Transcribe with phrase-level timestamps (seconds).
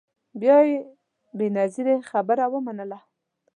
[0.41, 0.77] بیا یې
[1.37, 2.99] بنظیري خبره ومنله